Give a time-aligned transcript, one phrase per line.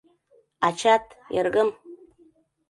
[0.67, 1.05] Ачат,
[1.37, 1.69] эргым...